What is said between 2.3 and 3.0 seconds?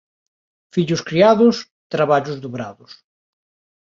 dobrados.